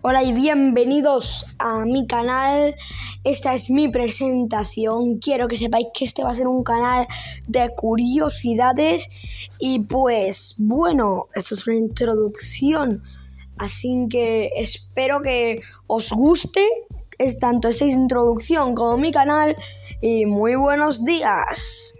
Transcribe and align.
Hola 0.00 0.22
y 0.22 0.32
bienvenidos 0.32 1.44
a 1.58 1.84
mi 1.84 2.06
canal. 2.06 2.76
Esta 3.24 3.54
es 3.54 3.68
mi 3.68 3.88
presentación. 3.88 5.18
Quiero 5.18 5.48
que 5.48 5.56
sepáis 5.56 5.88
que 5.92 6.04
este 6.04 6.22
va 6.22 6.30
a 6.30 6.34
ser 6.34 6.46
un 6.46 6.62
canal 6.62 7.08
de 7.48 7.74
curiosidades. 7.74 9.10
Y 9.58 9.80
pues 9.80 10.54
bueno, 10.58 11.26
esto 11.34 11.56
es 11.56 11.66
una 11.66 11.78
introducción. 11.78 13.02
Así 13.58 14.06
que 14.08 14.52
espero 14.54 15.20
que 15.20 15.62
os 15.88 16.12
guste 16.12 16.64
es 17.18 17.40
tanto 17.40 17.66
esta 17.66 17.84
introducción 17.84 18.76
como 18.76 18.98
mi 18.98 19.10
canal. 19.10 19.56
Y 20.00 20.26
muy 20.26 20.54
buenos 20.54 21.04
días. 21.04 21.94